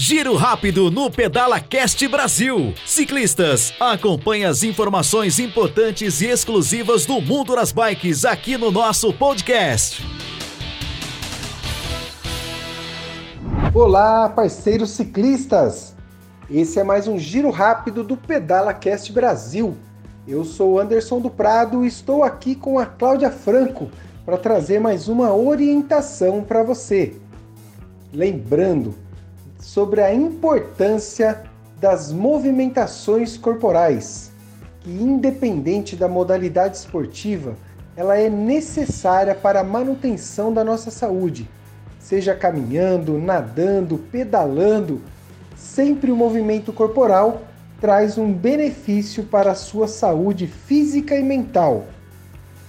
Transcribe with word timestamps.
Giro 0.00 0.36
rápido 0.36 0.92
no 0.92 1.10
Pedala 1.10 1.58
Cast 1.58 2.06
Brasil. 2.06 2.72
Ciclistas, 2.86 3.74
acompanhe 3.80 4.44
as 4.44 4.62
informações 4.62 5.40
importantes 5.40 6.20
e 6.20 6.26
exclusivas 6.26 7.04
do 7.04 7.20
mundo 7.20 7.56
das 7.56 7.72
bikes 7.72 8.24
aqui 8.24 8.56
no 8.56 8.70
nosso 8.70 9.12
podcast. 9.12 10.06
Olá, 13.74 14.28
parceiros 14.28 14.90
ciclistas! 14.90 15.96
Esse 16.48 16.78
é 16.78 16.84
mais 16.84 17.08
um 17.08 17.18
giro 17.18 17.50
rápido 17.50 18.04
do 18.04 18.16
Pedala 18.16 18.72
Cast 18.72 19.12
Brasil. 19.12 19.76
Eu 20.28 20.44
sou 20.44 20.78
Anderson 20.78 21.18
do 21.18 21.28
Prado 21.28 21.84
e 21.84 21.88
estou 21.88 22.22
aqui 22.22 22.54
com 22.54 22.78
a 22.78 22.86
Cláudia 22.86 23.32
Franco 23.32 23.90
para 24.24 24.38
trazer 24.38 24.78
mais 24.78 25.08
uma 25.08 25.34
orientação 25.34 26.44
para 26.44 26.62
você. 26.62 27.16
Lembrando, 28.12 28.94
sobre 29.58 30.00
a 30.00 30.12
importância 30.14 31.42
das 31.80 32.12
movimentações 32.12 33.36
corporais, 33.36 34.32
que 34.80 34.90
independente 34.90 35.94
da 35.94 36.08
modalidade 36.08 36.76
esportiva, 36.76 37.54
ela 37.96 38.16
é 38.16 38.28
necessária 38.28 39.34
para 39.34 39.60
a 39.60 39.64
manutenção 39.64 40.52
da 40.52 40.62
nossa 40.62 40.90
saúde. 40.90 41.48
Seja 41.98 42.34
caminhando, 42.34 43.18
nadando, 43.18 43.98
pedalando, 43.98 45.02
sempre 45.56 46.10
o 46.10 46.16
movimento 46.16 46.72
corporal 46.72 47.42
traz 47.80 48.18
um 48.18 48.32
benefício 48.32 49.24
para 49.24 49.52
a 49.52 49.56
sua 49.56 49.86
saúde 49.86 50.46
física 50.46 51.16
e 51.16 51.22
mental. 51.22 51.86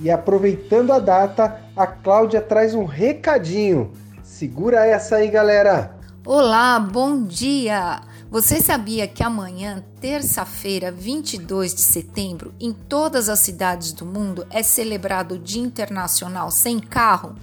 E 0.00 0.10
aproveitando 0.10 0.92
a 0.92 0.98
data, 0.98 1.60
a 1.76 1.86
Cláudia 1.86 2.40
traz 2.40 2.74
um 2.74 2.84
recadinho. 2.84 3.92
Segura 4.22 4.86
essa 4.86 5.16
aí, 5.16 5.28
galera! 5.28 5.97
Olá, 6.26 6.78
bom 6.80 7.24
dia! 7.24 8.02
Você 8.28 8.60
sabia 8.60 9.06
que 9.06 9.22
amanhã, 9.22 9.82
terça-feira, 10.00 10.90
22 10.90 11.72
de 11.72 11.80
setembro, 11.80 12.52
em 12.60 12.72
todas 12.72 13.28
as 13.28 13.38
cidades 13.38 13.92
do 13.92 14.04
mundo 14.04 14.44
é 14.50 14.62
celebrado 14.62 15.36
o 15.36 15.38
Dia 15.38 15.62
Internacional 15.62 16.50
Sem 16.50 16.80
Carro? 16.80 17.36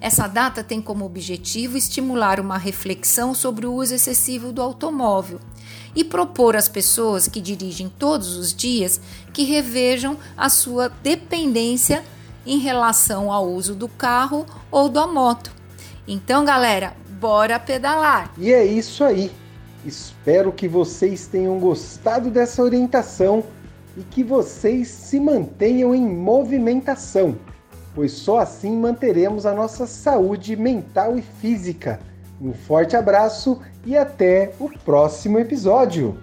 Essa 0.00 0.26
data 0.26 0.64
tem 0.64 0.80
como 0.80 1.04
objetivo 1.04 1.76
estimular 1.76 2.40
uma 2.40 2.56
reflexão 2.56 3.34
sobre 3.34 3.66
o 3.66 3.74
uso 3.74 3.94
excessivo 3.94 4.52
do 4.52 4.62
automóvel 4.62 5.38
e 5.94 6.02
propor 6.02 6.56
às 6.56 6.68
pessoas 6.68 7.28
que 7.28 7.42
dirigem 7.42 7.92
todos 7.98 8.36
os 8.36 8.54
dias 8.54 9.00
que 9.34 9.44
revejam 9.44 10.16
a 10.36 10.48
sua 10.48 10.88
dependência 10.88 12.02
em 12.44 12.58
relação 12.58 13.30
ao 13.30 13.48
uso 13.48 13.74
do 13.74 13.86
carro 13.86 14.46
ou 14.70 14.88
da 14.88 15.06
moto. 15.06 15.52
Então, 16.08 16.44
galera, 16.44 16.96
bora 17.22 17.60
pedalar! 17.60 18.32
E 18.36 18.52
é 18.52 18.64
isso 18.64 19.04
aí. 19.04 19.30
Espero 19.86 20.50
que 20.50 20.66
vocês 20.66 21.28
tenham 21.28 21.56
gostado 21.60 22.30
dessa 22.30 22.60
orientação 22.60 23.44
e 23.96 24.02
que 24.02 24.24
vocês 24.24 24.88
se 24.88 25.20
mantenham 25.20 25.94
em 25.94 26.04
movimentação, 26.04 27.36
pois 27.94 28.10
só 28.10 28.40
assim 28.40 28.76
manteremos 28.76 29.46
a 29.46 29.54
nossa 29.54 29.86
saúde 29.86 30.56
mental 30.56 31.16
e 31.16 31.22
física. 31.22 32.00
Um 32.40 32.52
forte 32.52 32.96
abraço 32.96 33.60
e 33.86 33.96
até 33.96 34.52
o 34.58 34.68
próximo 34.68 35.38
episódio. 35.38 36.18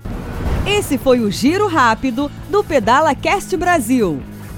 Esse 0.67 0.97
foi 0.97 1.21
o 1.21 1.31
Giro 1.31 1.67
Rápido 1.67 2.29
do 2.49 2.61
Pedala 2.61 3.15
Cast 3.15 3.55
Brasil. 3.55 4.21